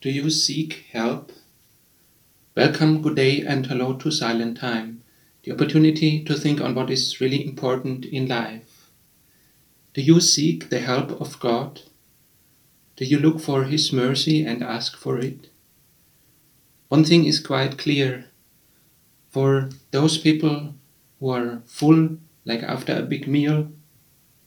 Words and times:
Do 0.00 0.10
you 0.10 0.30
seek 0.30 0.84
help? 0.92 1.32
Welcome, 2.56 3.02
good 3.02 3.16
day, 3.16 3.40
and 3.40 3.66
hello 3.66 3.94
to 3.94 4.12
Silent 4.12 4.58
Time, 4.58 5.02
the 5.42 5.50
opportunity 5.50 6.22
to 6.22 6.36
think 6.36 6.60
on 6.60 6.76
what 6.76 6.88
is 6.88 7.20
really 7.20 7.44
important 7.44 8.04
in 8.04 8.28
life. 8.28 8.92
Do 9.94 10.00
you 10.00 10.20
seek 10.20 10.70
the 10.70 10.78
help 10.78 11.20
of 11.20 11.40
God? 11.40 11.80
Do 12.94 13.06
you 13.06 13.18
look 13.18 13.40
for 13.40 13.64
His 13.64 13.92
mercy 13.92 14.44
and 14.44 14.62
ask 14.62 14.96
for 14.96 15.18
it? 15.18 15.50
One 16.86 17.02
thing 17.02 17.24
is 17.24 17.40
quite 17.40 17.76
clear 17.76 18.26
for 19.30 19.68
those 19.90 20.16
people 20.16 20.74
who 21.18 21.30
are 21.30 21.62
full, 21.66 22.18
like 22.44 22.62
after 22.62 22.96
a 22.96 23.02
big 23.02 23.26
meal, 23.26 23.72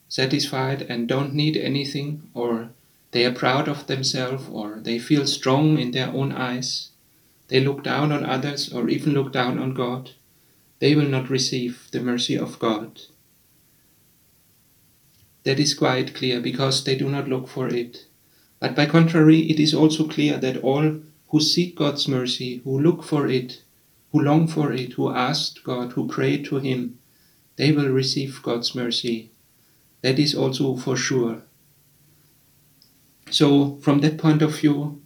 satisfied 0.07 0.83
and 0.83 1.09
don't 1.09 1.33
need 1.33 1.57
anything, 1.57 2.29
or 2.33 2.69
they 3.11 3.25
are 3.25 3.33
proud 3.33 3.67
of 3.67 3.87
themselves, 3.87 4.47
or 4.49 4.79
they 4.81 4.97
feel 4.97 5.27
strong 5.27 5.77
in 5.77 5.91
their 5.91 6.09
own 6.09 6.31
eyes, 6.31 6.89
they 7.49 7.59
look 7.59 7.83
down 7.83 8.11
on 8.11 8.25
others 8.25 8.71
or 8.71 8.87
even 8.89 9.13
look 9.13 9.33
down 9.33 9.59
on 9.59 9.73
God, 9.73 10.11
they 10.79 10.95
will 10.95 11.07
not 11.07 11.29
receive 11.29 11.87
the 11.91 11.99
mercy 11.99 12.37
of 12.37 12.57
God. 12.59 13.01
That 15.43 15.59
is 15.59 15.73
quite 15.73 16.15
clear 16.15 16.39
because 16.39 16.83
they 16.83 16.95
do 16.95 17.09
not 17.09 17.27
look 17.27 17.47
for 17.47 17.67
it. 17.67 18.05
But 18.59 18.75
by 18.75 18.85
contrary, 18.85 19.49
it 19.49 19.59
is 19.59 19.73
also 19.73 20.07
clear 20.07 20.37
that 20.37 20.63
all 20.63 21.01
who 21.29 21.39
seek 21.41 21.75
God's 21.75 22.07
mercy, 22.07 22.61
who 22.63 22.79
look 22.79 23.03
for 23.03 23.27
it, 23.27 23.61
who 24.11 24.21
long 24.21 24.47
for 24.47 24.71
it, 24.71 24.93
who 24.93 25.09
ask 25.09 25.63
God, 25.63 25.93
who 25.93 26.07
pray 26.07 26.37
to 26.43 26.59
Him, 26.59 26.99
they 27.55 27.71
will 27.71 27.89
receive 27.89 28.41
God's 28.43 28.75
mercy. 28.75 29.31
That 30.01 30.19
is 30.19 30.35
also 30.35 30.75
for 30.75 30.95
sure. 30.95 31.43
So, 33.31 33.77
from 33.77 34.01
that 34.01 34.17
point 34.17 34.41
of 34.41 34.59
view, 34.59 35.01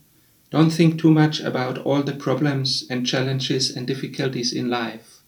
don't 0.50 0.72
think 0.72 1.00
too 1.00 1.12
much 1.12 1.40
about 1.42 1.78
all 1.78 2.02
the 2.02 2.16
problems 2.16 2.86
and 2.90 3.06
challenges 3.06 3.70
and 3.70 3.86
difficulties 3.86 4.52
in 4.52 4.67
life. 4.67 5.22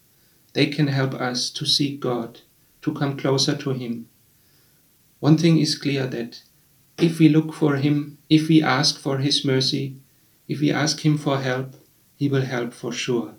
They 0.52 0.66
can 0.66 0.88
help 0.88 1.14
us 1.14 1.50
to 1.50 1.64
seek 1.64 2.00
God, 2.00 2.40
to 2.82 2.92
come 2.92 3.16
closer 3.16 3.56
to 3.56 3.70
Him. 3.70 4.08
One 5.20 5.38
thing 5.38 5.58
is 5.60 5.78
clear 5.78 6.08
that 6.08 6.42
if 6.98 7.20
we 7.20 7.28
look 7.28 7.52
for 7.54 7.76
Him, 7.76 8.18
if 8.28 8.48
we 8.48 8.62
ask 8.62 8.98
for 8.98 9.18
His 9.18 9.44
mercy, 9.44 10.00
if 10.48 10.60
we 10.60 10.72
ask 10.72 11.04
Him 11.06 11.18
for 11.18 11.38
help, 11.38 11.76
He 12.16 12.28
will 12.28 12.42
help 12.42 12.74
for 12.74 12.92
sure. 12.92 13.34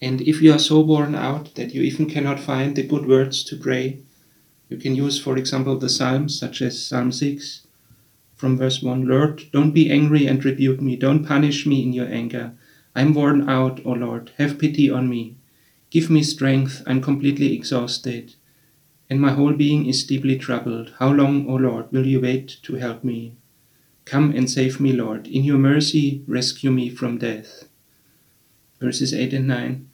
And 0.00 0.22
if 0.22 0.40
you 0.40 0.52
are 0.54 0.58
so 0.58 0.80
worn 0.80 1.14
out 1.14 1.54
that 1.56 1.74
you 1.74 1.82
even 1.82 2.08
cannot 2.08 2.40
find 2.40 2.74
the 2.74 2.86
good 2.86 3.06
words 3.06 3.44
to 3.44 3.56
pray, 3.56 4.00
you 4.70 4.78
can 4.78 4.94
use, 4.94 5.20
for 5.20 5.36
example, 5.36 5.78
the 5.78 5.90
Psalms, 5.90 6.38
such 6.38 6.62
as 6.62 6.86
Psalm 6.86 7.12
6, 7.12 7.65
from 8.36 8.58
verse 8.58 8.82
1 8.82 9.08
Lord, 9.08 9.44
don't 9.50 9.72
be 9.72 9.90
angry 9.90 10.26
and 10.26 10.44
rebuke 10.44 10.80
me. 10.80 10.94
Don't 10.94 11.24
punish 11.24 11.66
me 11.66 11.82
in 11.82 11.92
your 11.92 12.06
anger. 12.06 12.52
I'm 12.94 13.14
worn 13.14 13.48
out, 13.48 13.80
O 13.84 13.92
Lord. 13.92 14.30
Have 14.36 14.58
pity 14.58 14.90
on 14.90 15.08
me. 15.08 15.36
Give 15.90 16.10
me 16.10 16.22
strength. 16.22 16.82
I'm 16.86 17.00
completely 17.00 17.54
exhausted, 17.54 18.34
and 19.08 19.20
my 19.20 19.32
whole 19.32 19.54
being 19.54 19.86
is 19.86 20.04
deeply 20.04 20.36
troubled. 20.36 20.92
How 20.98 21.12
long, 21.12 21.48
O 21.48 21.54
Lord, 21.54 21.90
will 21.90 22.06
you 22.06 22.20
wait 22.20 22.58
to 22.64 22.74
help 22.74 23.02
me? 23.02 23.36
Come 24.04 24.32
and 24.32 24.50
save 24.50 24.80
me, 24.80 24.92
Lord. 24.92 25.26
In 25.26 25.42
your 25.42 25.58
mercy, 25.58 26.22
rescue 26.26 26.70
me 26.70 26.90
from 26.90 27.18
death. 27.18 27.68
Verses 28.80 29.14
8 29.14 29.32
and 29.32 29.48
9 29.48 29.88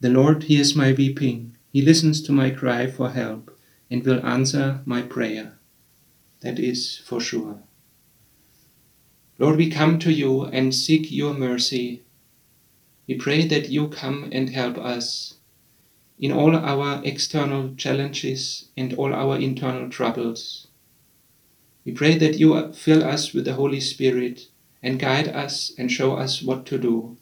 The 0.00 0.10
Lord 0.10 0.44
hears 0.44 0.76
my 0.76 0.92
weeping. 0.92 1.56
He 1.72 1.82
listens 1.82 2.22
to 2.22 2.32
my 2.32 2.50
cry 2.50 2.86
for 2.86 3.10
help 3.10 3.58
and 3.90 4.04
will 4.04 4.24
answer 4.24 4.80
my 4.84 5.02
prayer. 5.02 5.58
That 6.42 6.58
is 6.58 6.98
for 6.98 7.20
sure. 7.20 7.62
Lord, 9.38 9.56
we 9.56 9.70
come 9.70 9.98
to 10.00 10.12
you 10.12 10.42
and 10.42 10.74
seek 10.74 11.10
your 11.10 11.34
mercy. 11.34 12.02
We 13.06 13.14
pray 13.14 13.46
that 13.46 13.68
you 13.68 13.88
come 13.88 14.28
and 14.32 14.50
help 14.50 14.76
us 14.76 15.34
in 16.18 16.32
all 16.32 16.54
our 16.54 17.00
external 17.04 17.74
challenges 17.76 18.68
and 18.76 18.92
all 18.94 19.14
our 19.14 19.38
internal 19.38 19.88
troubles. 19.88 20.66
We 21.84 21.92
pray 21.92 22.18
that 22.18 22.38
you 22.38 22.72
fill 22.72 23.02
us 23.02 23.32
with 23.32 23.44
the 23.44 23.54
Holy 23.54 23.80
Spirit 23.80 24.48
and 24.82 24.98
guide 24.98 25.28
us 25.28 25.72
and 25.78 25.90
show 25.90 26.16
us 26.16 26.42
what 26.42 26.66
to 26.66 26.78
do. 26.78 27.16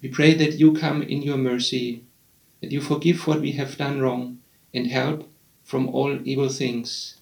We 0.00 0.08
pray 0.08 0.34
that 0.34 0.58
you 0.58 0.72
come 0.72 1.02
in 1.02 1.22
your 1.22 1.36
mercy, 1.36 2.04
that 2.60 2.72
you 2.72 2.80
forgive 2.80 3.26
what 3.26 3.40
we 3.40 3.52
have 3.52 3.76
done 3.76 4.00
wrong 4.00 4.38
and 4.74 4.88
help 4.88 5.31
from 5.64 5.88
all 5.88 6.18
evil 6.24 6.48
things, 6.48 7.16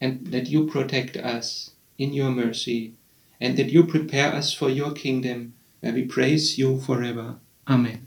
and 0.00 0.26
that 0.28 0.48
you 0.48 0.66
protect 0.66 1.16
us 1.16 1.70
in 1.98 2.12
your 2.12 2.30
mercy, 2.30 2.94
and 3.40 3.56
that 3.56 3.70
you 3.70 3.84
prepare 3.84 4.32
us 4.32 4.52
for 4.52 4.68
your 4.68 4.92
kingdom, 4.92 5.54
where 5.80 5.92
we 5.92 6.04
praise 6.04 6.58
you 6.58 6.80
forever. 6.80 7.36
Amen. 7.68 8.06